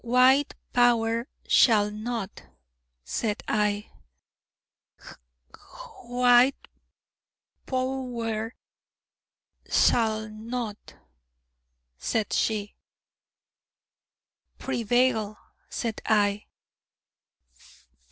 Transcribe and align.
'White 0.03 0.55
Power 0.73 1.27
shall 1.47 1.91
not,' 1.91 2.41
said 3.03 3.43
I. 3.47 3.91
'Hwhite 5.55 6.67
Pow 7.67 8.01
wer 8.09 8.53
sall 9.67 10.27
not,' 10.27 10.95
said 11.99 12.33
she. 12.33 12.73
'Prevail,' 14.57 15.37
said 15.69 16.01
I. 16.07 16.47